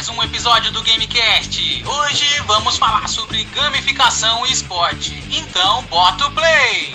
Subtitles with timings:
[0.00, 1.84] mais um episódio do Gamecast.
[1.84, 5.12] Hoje vamos falar sobre gamificação e esporte.
[5.30, 6.94] Então, bota o play!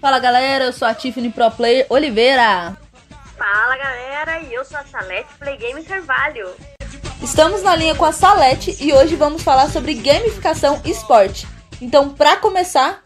[0.00, 2.74] Fala galera, eu sou a Tiffany Pro Player Oliveira.
[3.36, 6.48] Fala galera, e eu sou a Salete Play Game Carvalho.
[7.22, 11.46] Estamos na linha com a Salete e hoje vamos falar sobre gamificação e esporte.
[11.82, 13.02] Então, para começar,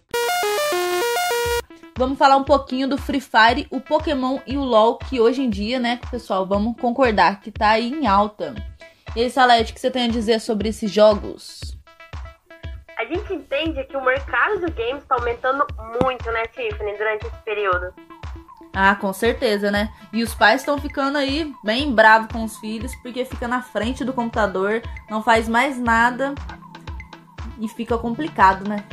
[2.02, 5.48] vamos falar um pouquinho do Free Fire, o Pokémon e o LoL, que hoje em
[5.48, 8.56] dia, né, pessoal, vamos concordar que tá aí em alta.
[9.14, 11.78] E aí, Salete, o que você tem a dizer sobre esses jogos?
[12.98, 15.64] A gente entende que o mercado do game está aumentando
[16.02, 17.94] muito, né, Tiffany, durante esse período.
[18.74, 19.92] Ah, com certeza, né?
[20.12, 24.04] E os pais estão ficando aí bem bravos com os filhos porque fica na frente
[24.04, 26.34] do computador, não faz mais nada
[27.60, 28.84] e fica complicado, né?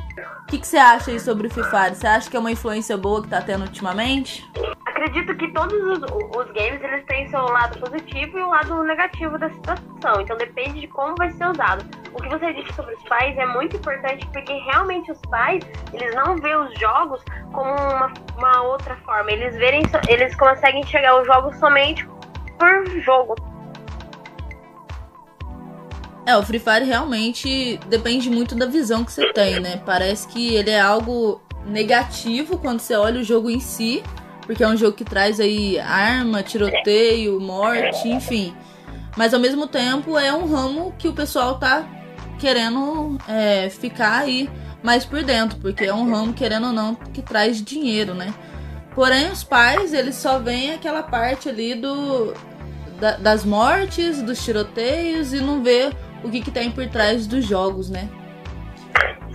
[0.43, 1.95] O que, você acha aí sobre o Fire?
[1.95, 4.49] Você acha que é uma influência boa que tá tendo ultimamente?
[4.85, 5.99] Acredito que todos os,
[6.35, 10.21] os games eles têm seu lado positivo e o lado negativo da situação.
[10.21, 11.85] Então depende de como vai ser usado.
[12.13, 16.13] O que você disse sobre os pais é muito importante porque realmente os pais eles
[16.15, 17.23] não vê os jogos
[17.53, 19.31] como uma, uma outra forma.
[19.31, 22.07] Eles verem, eles conseguem enxergar os jogos somente
[22.57, 23.35] por jogo.
[26.29, 29.81] É, o Free Fire realmente depende muito da visão que você tem, né?
[29.83, 34.03] Parece que ele é algo negativo quando você olha o jogo em si,
[34.45, 38.53] porque é um jogo que traz aí arma, tiroteio, morte, enfim.
[39.17, 41.83] Mas ao mesmo tempo é um ramo que o pessoal tá
[42.37, 44.47] querendo é, ficar aí
[44.83, 48.31] mais por dentro, porque é um ramo, querendo ou não, que traz dinheiro, né?
[48.93, 52.35] Porém, os pais, eles só veem aquela parte ali do
[52.99, 55.91] da, das mortes, dos tiroteios e não vê
[56.23, 58.09] o que, que tem por trás dos jogos, né?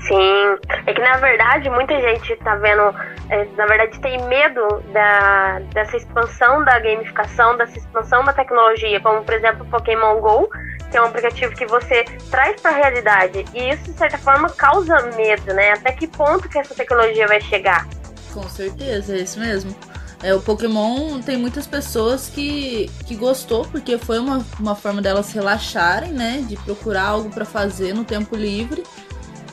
[0.06, 2.94] Sim, é que na verdade muita gente tá vendo,
[3.30, 9.22] é, na verdade tem medo da, dessa expansão da gamificação, dessa expansão da tecnologia, como
[9.24, 10.50] por exemplo o Pokémon GO,
[10.90, 13.46] que é um aplicativo que você traz para a realidade.
[13.54, 15.72] E isso, de certa forma, causa medo, né?
[15.72, 17.86] Até que ponto que essa tecnologia vai chegar?
[18.34, 19.74] Com certeza, é isso mesmo.
[20.24, 25.30] É, o Pokémon tem muitas pessoas que, que gostou, porque foi uma, uma forma delas
[25.32, 26.42] relaxarem, né?
[26.48, 28.82] De procurar algo para fazer no tempo livre.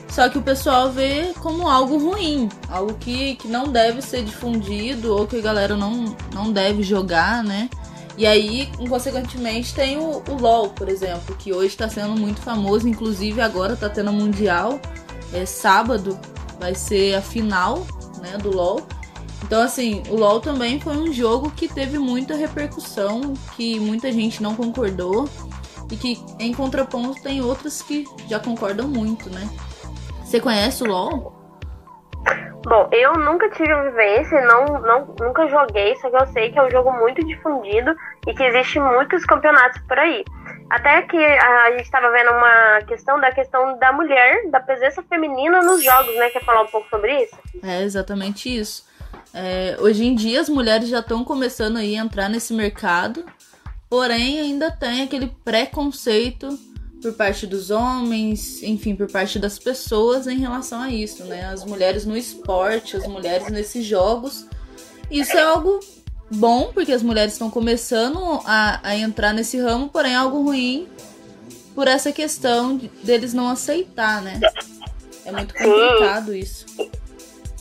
[0.08, 5.14] Só que o pessoal vê como algo ruim, algo que, que não deve ser difundido
[5.14, 7.68] ou que a galera não, não deve jogar, né?
[8.16, 12.88] E aí, consequentemente, tem o, o LoL, por exemplo, que hoje está sendo muito famoso,
[12.88, 14.80] inclusive agora está tendo Mundial.
[15.34, 16.18] É sábado,
[16.58, 17.86] vai ser a final
[18.22, 18.86] né, do LoL.
[19.44, 24.42] Então, assim, o LoL também foi um jogo que teve muita repercussão, que muita gente
[24.42, 25.28] não concordou,
[25.90, 29.48] e que, em contraponto, tem outros que já concordam muito, né?
[30.24, 31.42] Você conhece o LoL?
[32.64, 36.62] Bom, eu nunca tive vivência, não, não, nunca joguei, só que eu sei que é
[36.62, 37.94] um jogo muito difundido
[38.26, 40.24] e que existe muitos campeonatos por aí.
[40.70, 45.60] Até que a gente estava vendo uma questão da questão da mulher, da presença feminina
[45.60, 46.30] nos jogos, né?
[46.30, 47.36] Quer falar um pouco sobre isso?
[47.62, 48.86] É exatamente isso.
[49.34, 53.24] É, hoje em dia as mulheres já estão começando aí a entrar nesse mercado,
[53.88, 56.58] porém ainda tem aquele preconceito
[57.00, 61.46] por parte dos homens, enfim, por parte das pessoas em relação a isso, né?
[61.46, 64.46] As mulheres no esporte, as mulheres nesses jogos.
[65.10, 65.80] Isso é algo
[66.30, 70.86] bom, porque as mulheres estão começando a, a entrar nesse ramo, porém é algo ruim
[71.74, 74.40] por essa questão de, deles não aceitar, né?
[75.24, 76.66] É muito complicado isso.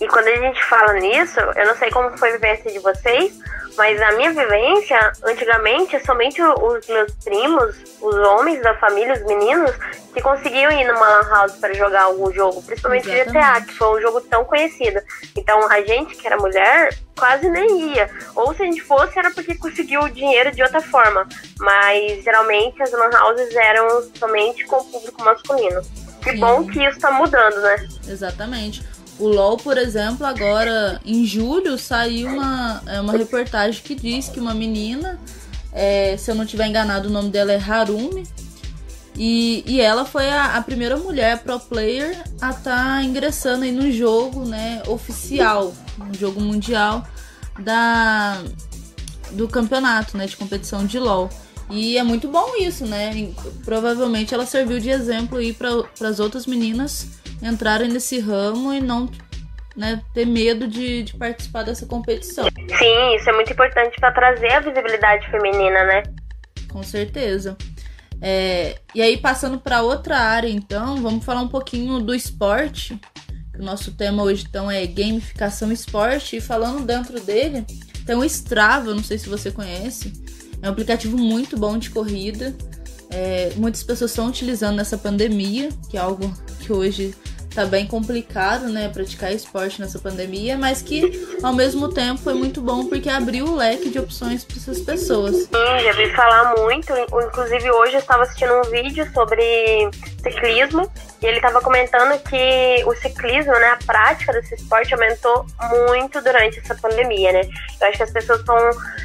[0.01, 3.39] E quando a gente fala nisso, eu não sei como foi a vivência de vocês,
[3.77, 9.71] mas a minha vivência, antigamente, somente os meus primos, os homens da família, os meninos,
[10.11, 13.39] que conseguiam ir numa lan house para jogar algum jogo, principalmente Exatamente.
[13.39, 14.99] GTA, que foi um jogo tão conhecido.
[15.37, 18.09] Então a gente, que era mulher, quase nem ia.
[18.35, 21.29] Ou se a gente fosse, era porque conseguiu o dinheiro de outra forma.
[21.59, 25.81] Mas geralmente as lan houses eram somente com o público masculino.
[26.23, 26.39] Que Sim.
[26.39, 27.87] bom que isso tá mudando, né?
[28.07, 28.83] Exatamente.
[29.21, 34.39] O LOL, por exemplo, agora em julho saiu uma, é, uma reportagem que diz que
[34.39, 35.19] uma menina,
[35.71, 38.23] é, se eu não tiver enganado, o nome dela é Harumi,
[39.15, 43.71] e, e ela foi a, a primeira mulher pro player a estar tá ingressando aí
[43.71, 47.05] no jogo né, oficial, no jogo mundial
[47.59, 48.41] da,
[49.33, 51.29] do campeonato né, de competição de LOL.
[51.69, 53.31] E é muito bom isso, né?
[53.63, 59.09] Provavelmente ela serviu de exemplo aí para as outras meninas entrarem nesse ramo e não
[59.75, 62.45] né, ter medo de, de participar dessa competição.
[62.77, 66.03] Sim, isso é muito importante para trazer a visibilidade feminina, né?
[66.71, 67.57] Com certeza.
[68.21, 72.99] É, e aí, passando para outra área, então, vamos falar um pouquinho do esporte.
[73.57, 76.37] O nosso tema hoje, então, é gamificação esporte.
[76.37, 77.65] E falando dentro dele,
[78.05, 80.13] tem o Strava, não sei se você conhece.
[80.61, 82.53] É um aplicativo muito bom de corrida.
[83.09, 87.13] É, muitas pessoas estão utilizando nessa pandemia, que é algo que hoje
[87.53, 92.61] tá bem complicado, né, praticar esporte nessa pandemia, mas que ao mesmo tempo foi muito
[92.61, 95.35] bom porque abriu o leque de opções para essas pessoas.
[95.35, 99.89] Sim, já vi falar muito, inclusive hoje eu estava assistindo um vídeo sobre
[100.23, 100.89] ciclismo
[101.21, 105.45] e ele estava comentando que o ciclismo, né, a prática desse esporte aumentou
[105.87, 107.41] muito durante essa pandemia, né?
[107.79, 108.57] Eu acho que as pessoas estão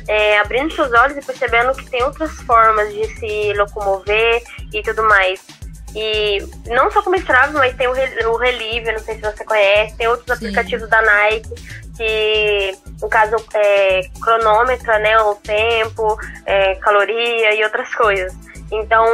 [0.09, 5.03] é, abrindo seus olhos e percebendo que tem outras formas de se locomover e tudo
[5.05, 5.56] mais.
[5.99, 9.97] E não só como Strava, mas tem o, o Relive, não sei se você conhece,
[9.97, 10.45] tem outros Sim.
[10.45, 11.49] aplicativos da Nike
[11.97, 18.35] que, no caso, é, cronômetra, né, o tempo, é, caloria e outras coisas.
[18.71, 19.07] Então,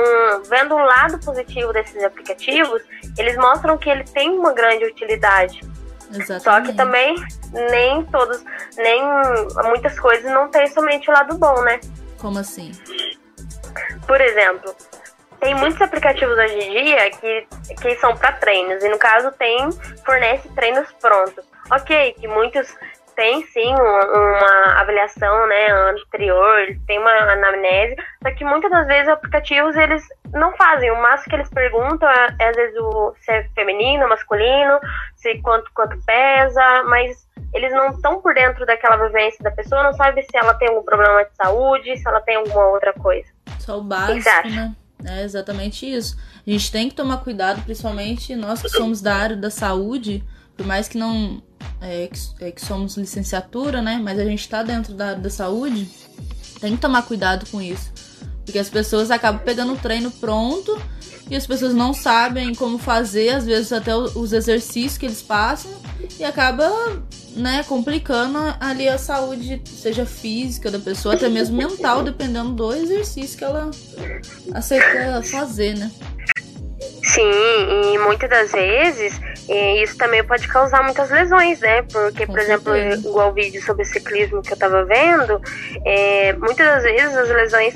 [0.49, 2.83] vendo o lado positivo desses aplicativos,
[3.17, 5.61] eles mostram que ele tem uma grande utilidade.
[6.11, 6.43] Exatamente.
[6.43, 7.15] Só que também
[7.71, 8.43] nem todos,
[8.77, 9.03] nem
[9.67, 11.79] muitas coisas não tem somente o lado bom, né?
[12.19, 12.73] Como assim?
[14.05, 14.75] Por exemplo,
[15.43, 19.59] tem muitos aplicativos hoje em dia que, que são para treinos, e no caso tem,
[20.07, 21.45] fornece treinos prontos.
[21.71, 22.73] Ok, que muitos
[23.17, 29.09] têm sim uma, uma avaliação né, anterior, tem uma anamnese, só que muitas das vezes
[29.09, 30.93] os aplicativos eles não fazem.
[30.93, 34.79] O máximo que eles perguntam é, é às vezes o, se é feminino, masculino,
[35.17, 39.93] se quanto, quanto pesa, mas eles não estão por dentro daquela vivência da pessoa, não
[39.93, 43.29] sabe se ela tem algum problema de saúde, se ela tem alguma outra coisa.
[43.59, 44.73] Só o básico, né?
[45.05, 46.17] É exatamente isso.
[46.47, 50.25] A gente tem que tomar cuidado, principalmente nós que somos da área da saúde,
[50.57, 51.43] por mais que não
[51.81, 54.01] é, que, é, que somos licenciatura, né?
[54.03, 55.89] Mas a gente está dentro da área da saúde,
[56.61, 57.93] tem que tomar cuidado com isso.
[58.45, 60.81] Porque as pessoas acabam pegando o treino pronto
[61.33, 65.73] e as pessoas não sabem como fazer, às vezes até os exercícios que eles passam,
[66.21, 66.71] e acaba
[67.35, 73.39] né, complicando ali a saúde, seja física da pessoa, até mesmo mental, dependendo do exercício
[73.39, 73.71] que ela
[74.53, 75.91] aceita fazer, né?
[77.03, 79.19] Sim, e muitas das vezes
[79.49, 81.83] isso também pode causar muitas lesões, né?
[81.83, 85.41] Porque, por exemplo, igual o vídeo sobre ciclismo que eu tava vendo,
[85.85, 87.75] é, muitas das vezes as lesões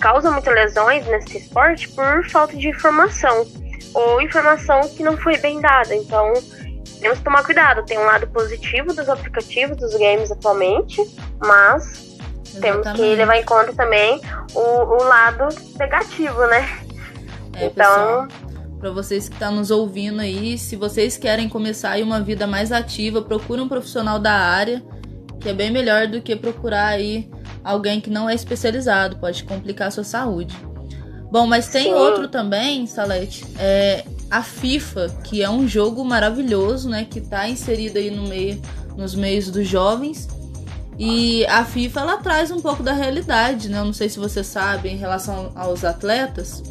[0.00, 3.46] causam muitas lesões nesse esporte por falta de informação
[3.94, 5.94] ou informação que não foi bem dada.
[5.94, 6.34] Então,
[7.00, 7.84] temos que tomar cuidado.
[7.84, 11.02] Tem um lado positivo dos aplicativos, dos games atualmente,
[11.38, 12.60] mas Exatamente.
[12.60, 14.20] temos que levar em conta também
[14.54, 15.48] o, o lado
[15.78, 16.68] negativo, né?
[17.54, 18.28] É, então.
[18.78, 22.46] Para vocês que estão tá nos ouvindo aí, se vocês querem começar aí uma vida
[22.46, 24.82] mais ativa, procure um profissional da área,
[25.40, 27.30] que é bem melhor do que procurar aí
[27.64, 30.54] alguém que não é especializado, pode complicar a sua saúde.
[31.30, 37.06] Bom, mas tem outro também, Salete, é a FIFA, que é um jogo maravilhoso, né,
[37.08, 38.60] que está inserido aí no meio,
[38.96, 40.28] nos meios dos jovens.
[40.98, 43.80] E a FIFA ela traz um pouco da realidade, né?
[43.80, 46.62] Eu não sei se você sabe em relação aos atletas.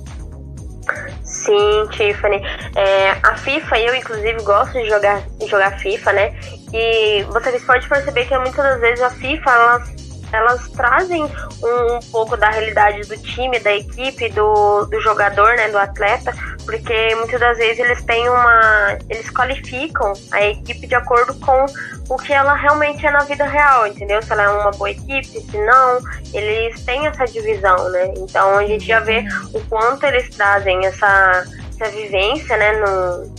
[1.46, 2.42] Sim, Tiffany.
[2.76, 6.34] É, a FIFA, eu inclusive gosto de jogar, jogar FIFA, né?
[6.74, 9.84] E vocês podem perceber que muitas das vezes a FIFA ela
[10.32, 15.70] elas trazem um, um, pouco da realidade do time, da equipe, do, do jogador, né,
[15.70, 16.34] do atleta,
[16.66, 18.98] porque muitas das vezes eles têm uma.
[19.10, 21.66] Eles qualificam a equipe de acordo com
[22.10, 24.22] o que ela realmente é na vida real, entendeu?
[24.22, 26.00] Se ela é uma boa equipe, se não,
[26.34, 28.14] eles têm essa divisão, né?
[28.18, 31.46] Então a gente já vê o quanto eles trazem essa,
[31.80, 33.34] essa vivência, né, no,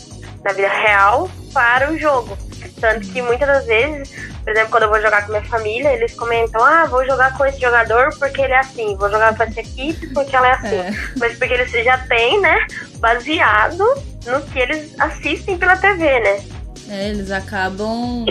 [0.44, 2.36] na vida real para o jogo.
[2.80, 6.14] Tanto que muitas das vezes, por exemplo, quando eu vou jogar com minha família, eles
[6.14, 9.58] comentam: ah, vou jogar com esse jogador porque ele é assim, vou jogar com essa
[9.58, 10.76] equipe porque ela é assim.
[10.76, 10.94] É.
[11.16, 12.64] Mas porque eles já têm, né,
[13.00, 13.84] baseado
[14.24, 16.44] no que eles assistem pela TV, né?
[16.88, 18.24] É, eles acabam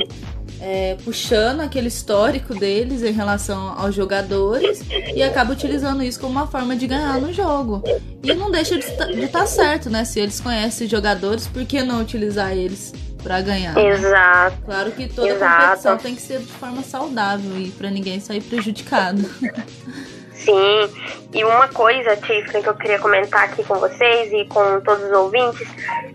[0.62, 6.48] é, puxando aquele histórico deles em relação aos jogadores e acaba utilizando isso como uma
[6.48, 7.84] forma de ganhar no jogo.
[8.24, 10.06] E não deixa de estar tá certo, né?
[10.06, 12.94] Se eles conhecem jogadores, por que não utilizar eles?
[13.26, 13.74] Para ganhar.
[13.74, 13.88] Né?
[13.88, 14.56] Exato.
[14.56, 14.64] Né?
[14.66, 15.64] Claro que toda Exato.
[15.64, 19.20] competição tem que ser de forma saudável e para ninguém sair prejudicado.
[20.32, 20.90] Sim,
[21.34, 25.12] e uma coisa, Tiffany, que eu queria comentar aqui com vocês e com todos os
[25.12, 25.68] ouvintes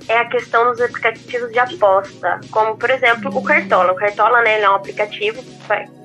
[0.09, 3.90] é a questão dos aplicativos de aposta, como por exemplo o Cartola.
[3.90, 5.43] O Cartola, né, é um aplicativo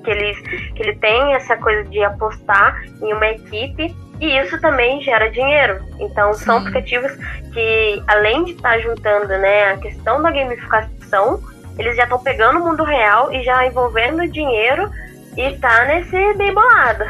[0.02, 0.34] que ele,
[0.74, 5.84] que ele tem essa coisa de apostar em uma equipe e isso também gera dinheiro.
[6.00, 6.44] Então Sim.
[6.44, 7.12] são aplicativos
[7.52, 10.95] que, além de estar tá juntando né, a questão da gamificação,
[11.78, 14.90] eles já estão pegando o mundo real e já envolvendo dinheiro
[15.36, 17.04] e tá nesse bem bolado.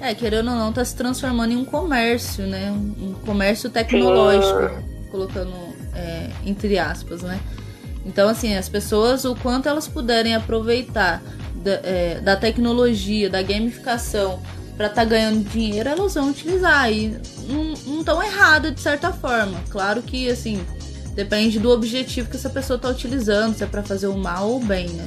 [0.00, 2.72] É, querendo ou não, tá se transformando em um comércio, né?
[2.72, 5.08] Um comércio tecnológico, Sim.
[5.10, 5.52] colocando
[5.94, 7.38] é, entre aspas, né?
[8.04, 11.22] Então, assim, as pessoas, o quanto elas puderem aproveitar
[11.54, 14.40] da, é, da tecnologia, da gamificação
[14.76, 16.90] para estar tá ganhando dinheiro, elas vão utilizar.
[16.90, 17.16] E
[17.46, 19.60] não estão erradas de certa forma.
[19.68, 20.64] Claro que, assim,
[21.22, 24.56] depende do objetivo que essa pessoa está utilizando, se é para fazer o mal ou
[24.56, 25.06] o bem, né?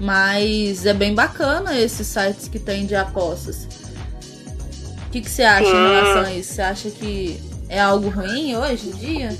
[0.00, 3.68] Mas é bem bacana esses sites que tem de apostas.
[5.06, 6.54] O que, que você acha em relação a isso?
[6.54, 9.36] Você acha que é algo ruim hoje em dia?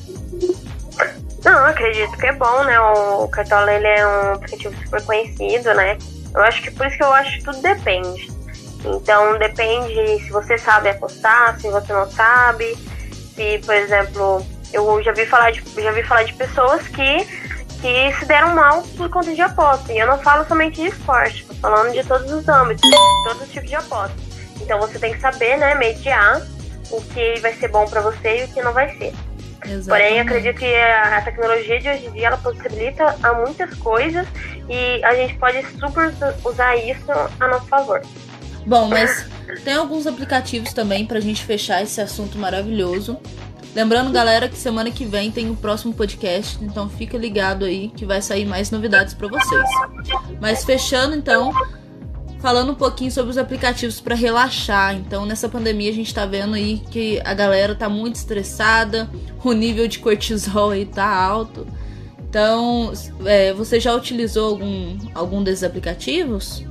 [1.45, 2.81] Não, acredito que é bom, né?
[2.81, 5.99] O Cartola ele é um aplicativo super conhecido, né?
[6.33, 8.31] Eu acho que por isso que eu acho que tudo depende.
[8.85, 12.77] Então depende se você sabe apostar, se você não sabe.
[13.35, 14.47] Se, por exemplo,
[14.77, 17.25] eu já vi falar de, já vi falar de pessoas que,
[17.81, 19.93] que se deram mal por conta de aposta.
[19.93, 23.43] E eu não falo somente de esporte, tô falando de todos os âmbitos, de todos
[23.43, 24.17] os tipos de aposta.
[24.61, 26.41] Então você tem que saber, né, mediar
[26.91, 29.13] o que vai ser bom para você e o que não vai ser.
[29.65, 29.89] Exatamente.
[29.89, 34.27] Porém, acredito que a tecnologia de hoje em dia ela possibilita a muitas coisas
[34.69, 36.13] e a gente pode super
[36.45, 38.03] usar isso a nosso favor.
[38.65, 39.27] Bom, mas
[39.65, 43.19] tem alguns aplicativos também pra gente fechar esse assunto maravilhoso.
[43.77, 48.07] Lembrando, galera, que semana que vem tem o próximo podcast, então fica ligado aí que
[48.07, 49.69] vai sair mais novidades para vocês.
[50.41, 51.53] Mas fechando então,
[52.41, 54.95] falando um pouquinho sobre os aplicativos para relaxar.
[54.95, 59.11] Então, nessa pandemia a gente tá vendo aí que a galera tá muito estressada,
[59.45, 61.67] o nível de cortisol aí tá alto.
[62.19, 62.95] Então,
[63.27, 66.65] é, você já utilizou algum, algum desses aplicativos?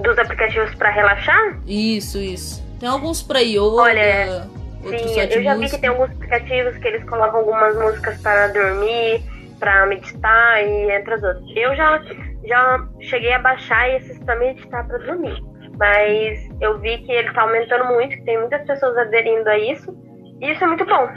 [0.00, 1.58] Dos aplicativos para relaxar?
[1.66, 2.62] Isso, isso.
[2.78, 3.82] Tem alguns para yoga.
[3.82, 4.48] Olha,
[4.88, 9.22] sim, eu já vi que tem alguns aplicativos que eles colocam algumas músicas para dormir,
[9.58, 11.52] para meditar e entre os outros.
[11.56, 12.00] Eu já
[12.46, 15.42] já cheguei a baixar esses para meditar para dormir.
[15.78, 19.96] Mas eu vi que ele está aumentando muito, que tem muitas pessoas aderindo a isso.
[20.40, 21.08] E isso é muito bom.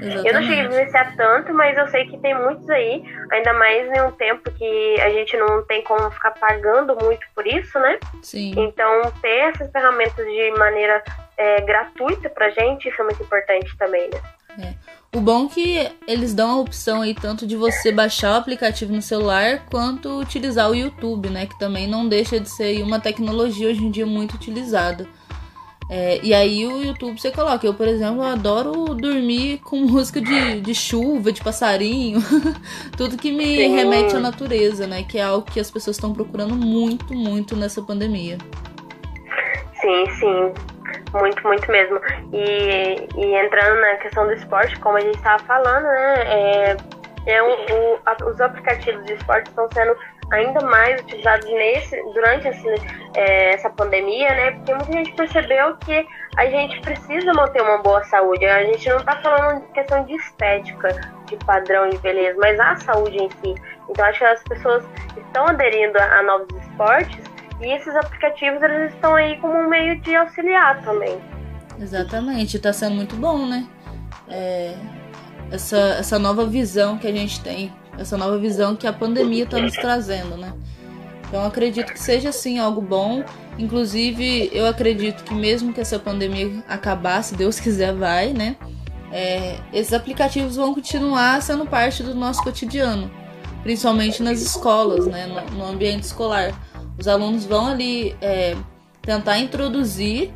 [0.00, 0.26] Exatamente.
[0.26, 3.02] Eu não cheguei a vivenciar tanto, mas eu sei que tem muitos aí,
[3.32, 7.46] ainda mais em um tempo que a gente não tem como ficar pagando muito por
[7.46, 7.98] isso, né?
[8.22, 8.52] Sim.
[8.56, 11.02] Então, ter essas ferramentas de maneira
[11.36, 14.20] é, gratuita pra gente, isso é muito importante também, né?
[14.58, 14.74] É.
[15.14, 18.92] O bom é que eles dão a opção aí tanto de você baixar o aplicativo
[18.92, 21.46] no celular quanto utilizar o YouTube, né?
[21.46, 25.06] Que também não deixa de ser uma tecnologia hoje em dia muito utilizada.
[25.88, 27.66] É, e aí o YouTube você coloca.
[27.66, 32.20] Eu, por exemplo, adoro dormir com música de, de chuva, de passarinho,
[32.96, 33.74] tudo que me sim.
[33.74, 35.04] remete à natureza, né?
[35.04, 38.38] Que é algo que as pessoas estão procurando muito, muito nessa pandemia.
[39.80, 40.73] Sim, sim.
[41.14, 42.00] Muito, muito mesmo.
[42.32, 46.14] E, e entrando na questão do esporte, como a gente estava falando, né?
[46.26, 46.76] É,
[47.26, 49.96] é um, o, a, os aplicativos de esporte estão sendo
[50.32, 52.68] ainda mais utilizados nesse, durante esse,
[53.14, 54.50] é, essa pandemia, né?
[54.52, 56.06] Porque muita gente percebeu que
[56.36, 58.44] a gente precisa manter uma boa saúde.
[58.44, 60.88] A gente não está falando de questão de estética,
[61.26, 63.54] de padrão de beleza, mas a saúde em si.
[63.88, 64.84] Então acho que as pessoas
[65.16, 67.23] estão aderindo a, a novos esportes
[67.64, 71.18] e esses aplicativos eles estão aí como um meio de auxiliar também.
[71.80, 73.66] Exatamente, está sendo muito bom, né?
[74.28, 74.74] É,
[75.50, 79.58] essa, essa nova visão que a gente tem, essa nova visão que a pandemia está
[79.58, 80.52] nos trazendo, né?
[81.26, 83.24] Então acredito que seja assim algo bom.
[83.58, 88.56] Inclusive, eu acredito que mesmo que essa pandemia acabar, se Deus quiser, vai, né?
[89.10, 93.10] É, esses aplicativos vão continuar sendo parte do nosso cotidiano,
[93.62, 95.26] principalmente nas escolas, né?
[95.26, 96.52] no, no ambiente escolar
[96.98, 98.56] os alunos vão ali é,
[99.02, 100.32] tentar introduzir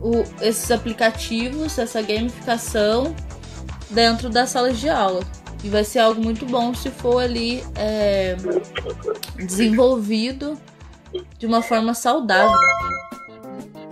[0.00, 3.14] o, esses aplicativos, essa gamificação
[3.90, 5.20] dentro das salas de aula.
[5.62, 8.34] E vai ser algo muito bom se for ali é,
[9.36, 10.58] desenvolvido
[11.38, 12.56] de uma forma saudável.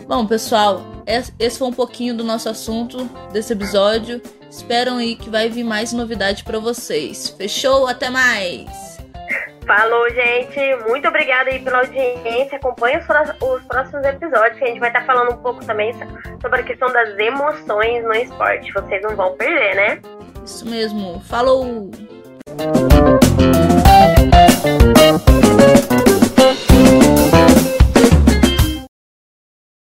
[0.07, 0.83] Bom, pessoal,
[1.39, 4.23] esse foi um pouquinho do nosso assunto desse episódio.
[4.51, 7.29] Esperam aí que vai vir mais novidade para vocês.
[7.37, 7.87] Fechou?
[7.87, 8.98] Até mais!
[9.69, 10.59] Falou, gente.
[10.89, 12.57] Muito obrigada aí pela audiência.
[12.57, 15.93] Acompanhe os, os próximos episódios, que a gente vai estar falando um pouco também
[16.41, 18.73] sobre a questão das emoções no esporte.
[18.73, 20.01] Vocês não vão perder, né?
[20.43, 21.21] Isso mesmo.
[21.21, 21.91] Falou!